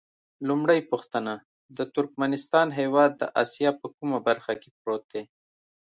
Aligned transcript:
لومړۍ 0.47 0.79
پوښتنه: 0.91 1.33
د 1.77 1.79
ترکمنستان 1.95 2.67
هېواد 2.79 3.11
د 3.17 3.23
اسیا 3.43 3.71
په 3.81 3.87
کومه 3.97 4.17
برخه 4.27 4.53
کې 4.61 4.69
پروت 4.79 5.03
دی؟ 5.13 5.23